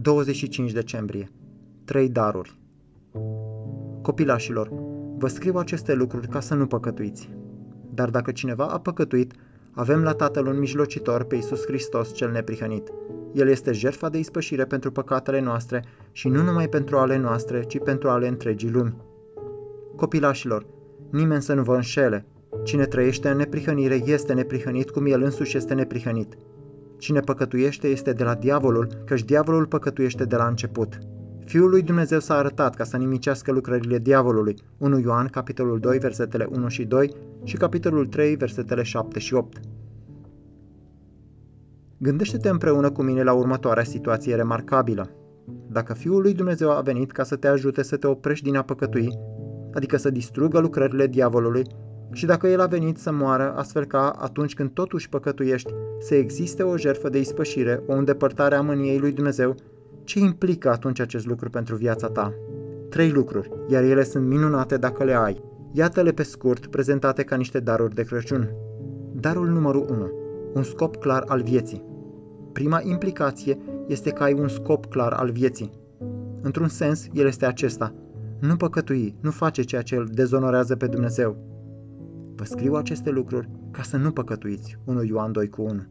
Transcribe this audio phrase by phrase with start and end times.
[0.00, 1.30] 25 decembrie.
[1.84, 2.58] Trei daruri.
[4.02, 4.70] Copilașilor,
[5.16, 7.30] vă scriu aceste lucruri ca să nu păcătuiți.
[7.94, 9.32] Dar dacă cineva a păcătuit,
[9.72, 12.92] avem la Tatăl un mijlocitor pe Iisus Hristos cel neprihănit.
[13.32, 17.78] El este jertfa de ispășire pentru păcatele noastre și nu numai pentru ale noastre, ci
[17.78, 18.96] pentru ale întregii lumi.
[19.96, 20.66] Copilașilor,
[21.10, 22.26] nimeni să nu vă înșele.
[22.64, 26.36] Cine trăiește în neprihănire este neprihănit cum el însuși este neprihănit.
[26.98, 30.98] Cine păcătuiește este de la diavolul, căci diavolul păcătuiește de la început.
[31.44, 34.56] Fiul lui Dumnezeu s-a arătat ca să nimicească lucrările diavolului.
[34.78, 37.14] 1 Ioan, capitolul 2, versetele 1 și 2
[37.44, 39.60] și capitolul 3, versetele 7 și 8.
[41.98, 45.10] Gândește-te împreună cu mine la următoarea situație remarcabilă.
[45.70, 48.62] Dacă Fiul lui Dumnezeu a venit ca să te ajute să te oprești din a
[48.62, 49.18] păcătui,
[49.74, 51.64] adică să distrugă lucrările diavolului,
[52.12, 56.62] și dacă El a venit să moară astfel ca atunci când totuși păcătuiești, să existe
[56.62, 59.54] o jertfă de ispășire, o îndepărtare a mâniei lui Dumnezeu,
[60.04, 62.34] ce implică atunci acest lucru pentru viața ta?
[62.88, 65.42] Trei lucruri, iar ele sunt minunate dacă le ai.
[65.72, 68.50] Iată-le pe scurt, prezentate ca niște daruri de Crăciun.
[69.12, 70.12] Darul numărul 1.
[70.54, 71.84] Un scop clar al vieții.
[72.52, 75.72] Prima implicație este că ai un scop clar al vieții.
[76.42, 77.94] Într-un sens, el este acesta.
[78.40, 81.36] Nu păcătui, nu face ceea ce îl dezonorează pe Dumnezeu.
[82.38, 84.78] Vă scriu aceste lucruri ca să nu păcătuiți.
[84.84, 85.86] 1 Ioan 2 cu 1.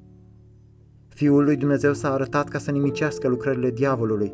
[1.07, 4.31] Fiul lui Dumnezeu s-a arătat ca să nimicească lucrările diavolului.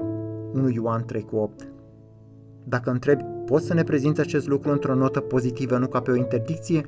[0.54, 1.68] 1 Ioan 3 cu 8.
[2.64, 6.16] Dacă întrebi, poți să ne prezinți acest lucru într-o notă pozitivă, nu ca pe o
[6.16, 6.86] interdicție?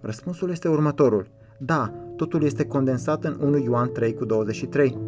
[0.00, 1.26] Răspunsul este următorul.
[1.58, 4.98] Da, totul este condensat în 1 Ioan 3 cu 23.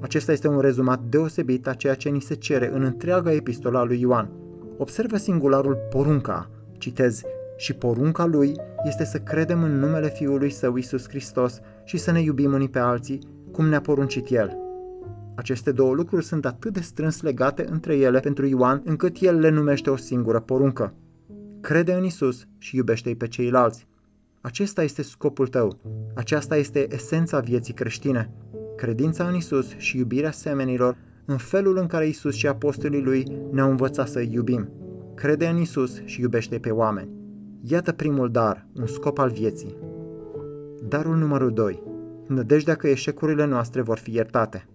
[0.00, 4.00] Acesta este un rezumat deosebit a ceea ce ni se cere în întreaga epistola lui
[4.00, 4.30] Ioan.
[4.76, 6.50] Observă singularul porunca.
[6.78, 7.22] Citez,
[7.60, 12.20] și porunca lui este să credem în numele Fiului Său Isus Hristos și să ne
[12.20, 13.18] iubim unii pe alții,
[13.52, 14.56] cum ne-a poruncit El.
[15.34, 19.48] Aceste două lucruri sunt atât de strâns legate între ele pentru Ioan, încât el le
[19.48, 20.94] numește o singură poruncă.
[21.60, 23.86] Crede în Isus și iubește-i pe ceilalți.
[24.40, 25.78] Acesta este scopul tău.
[26.14, 28.30] Aceasta este esența vieții creștine.
[28.76, 33.70] Credința în Isus și iubirea semenilor în felul în care Isus și apostolii lui ne-au
[33.70, 34.68] învățat să iubim.
[35.14, 37.19] Crede în Isus și iubește pe oameni.
[37.62, 39.76] Iată primul dar, un scop al vieții.
[40.88, 41.82] Darul numărul 2.
[42.26, 44.68] Nădejdea că eșecurile noastre vor fi iertate.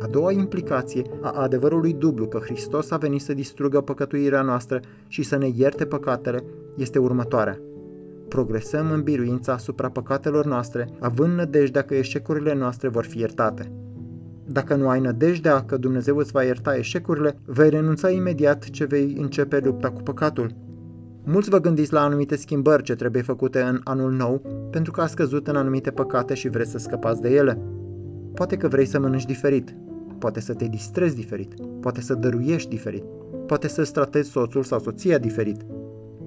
[0.00, 5.22] A doua implicație a adevărului dublu că Hristos a venit să distrugă păcătuirea noastră și
[5.22, 6.44] să ne ierte păcatele
[6.76, 7.60] este următoarea.
[8.28, 13.72] Progresăm în biruința asupra păcatelor noastre, având nădejdea că eșecurile noastre vor fi iertate.
[14.44, 19.16] Dacă nu ai nădejdea că Dumnezeu îți va ierta eșecurile, vei renunța imediat ce vei
[19.18, 20.54] începe lupta cu păcatul.
[21.28, 25.16] Mulți vă gândiți la anumite schimbări ce trebuie făcute în anul nou pentru că ați
[25.16, 27.58] căzut în anumite păcate și vreți să scăpați de ele.
[28.34, 29.76] Poate că vrei să mănânci diferit,
[30.18, 33.04] poate să te distrezi diferit, poate să dăruiești diferit,
[33.46, 35.60] poate să-ți tratezi soțul sau soția diferit,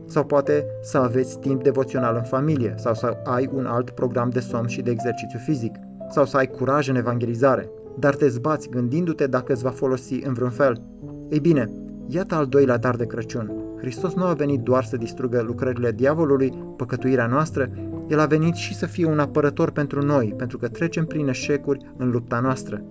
[0.06, 4.40] sau poate să aveți timp devoțional în familie, sau să ai un alt program de
[4.40, 5.76] somn și de exercițiu fizic,
[6.10, 10.34] sau să ai curaj în evangelizare, dar te zbați gândindu-te dacă îți va folosi în
[10.34, 10.82] vreun fel.
[11.30, 11.72] Ei bine,
[12.08, 13.69] iată al doilea dar de Crăciun.
[13.80, 17.70] Hristos nu a venit doar să distrugă lucrările diavolului, păcătuirea noastră,
[18.08, 21.94] El a venit și să fie un apărător pentru noi, pentru că trecem prin eșecuri
[21.98, 22.84] în lupta noastră.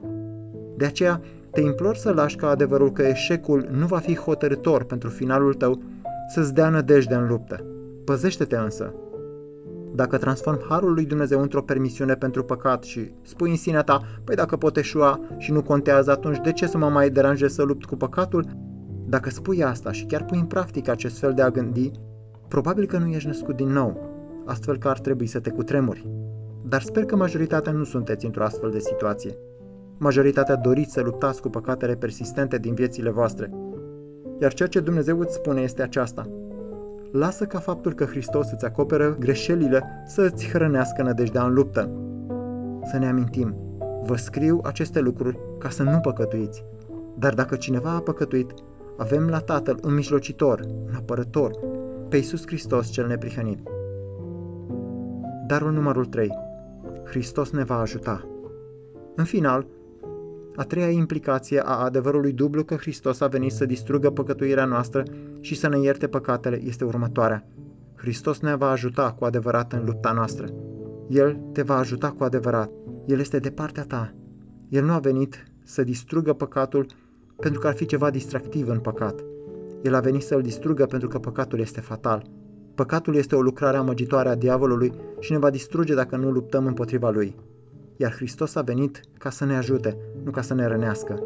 [0.76, 5.08] De aceea, te implor să lași ca adevărul că eșecul nu va fi hotărător pentru
[5.08, 5.82] finalul tău
[6.28, 7.64] să-ți dea nădejde în luptă.
[8.04, 8.94] Păzește-te însă.
[9.94, 14.36] Dacă transform harul lui Dumnezeu într-o permisiune pentru păcat și spui în sinea ta, păi
[14.36, 17.84] dacă pot eșua și nu contează, atunci de ce să mă mai deranjez să lupt
[17.84, 18.44] cu păcatul?
[19.08, 21.90] Dacă spui asta și chiar pui în practică acest fel de a gândi,
[22.48, 24.00] probabil că nu ești născut din nou,
[24.46, 26.08] astfel că ar trebui să te cutremuri.
[26.64, 29.36] Dar sper că majoritatea nu sunteți într-o astfel de situație.
[29.98, 33.50] Majoritatea doriți să luptați cu păcatele persistente din viețile voastre.
[34.40, 36.30] Iar ceea ce Dumnezeu îți spune este aceasta.
[37.12, 41.90] Lasă ca faptul că Hristos îți acoperă greșelile să îți hrănească nădejdea în luptă.
[42.84, 43.56] Să ne amintim,
[44.02, 46.64] vă scriu aceste lucruri ca să nu păcătuiți.
[47.18, 48.54] Dar dacă cineva a păcătuit,
[48.98, 51.58] avem la Tatăl un mijlocitor, un apărător,
[52.08, 53.58] pe Iisus Hristos cel neprihănit.
[55.46, 56.30] Darul numărul 3.
[57.04, 58.28] Hristos ne va ajuta.
[59.14, 59.66] În final,
[60.56, 65.02] a treia implicație a adevărului dublu că Hristos a venit să distrugă păcătuirea noastră
[65.40, 67.46] și să ne ierte păcatele este următoarea.
[67.94, 70.48] Hristos ne va ajuta cu adevărat în lupta noastră.
[71.08, 72.70] El te va ajuta cu adevărat.
[73.06, 74.14] El este de partea ta.
[74.68, 76.86] El nu a venit să distrugă păcatul
[77.40, 79.24] pentru că ar fi ceva distractiv în păcat.
[79.82, 82.22] El a venit să-l distrugă pentru că păcatul este fatal.
[82.74, 87.10] Păcatul este o lucrare amăgitoare a diavolului și ne va distruge dacă nu luptăm împotriva
[87.10, 87.36] lui.
[87.96, 91.22] Iar Hristos a venit ca să ne ajute, nu ca să ne rănească.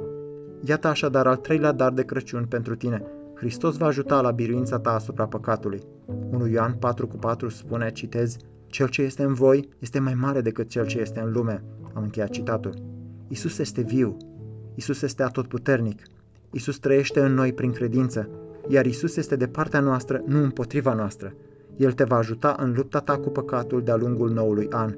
[0.65, 3.03] Iată așadar al treilea dar de Crăciun pentru tine.
[3.35, 5.83] Hristos va ajuta la biruința ta asupra păcatului.
[6.31, 8.37] 1 Ioan 4 cu 4 spune, citez,
[8.73, 11.65] Cel ce este în voi este mai mare decât cel ce este în lume.
[11.95, 12.75] Am încheiat citatul.
[13.29, 14.17] Isus este viu.
[14.75, 16.03] Isus este atotputernic.
[16.51, 18.29] Isus trăiește în noi prin credință,
[18.69, 21.35] iar Isus este de partea noastră, nu împotriva noastră.
[21.77, 24.97] El te va ajuta în lupta ta cu păcatul de-a lungul noului an.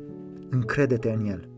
[0.50, 1.48] Încrede-te în El.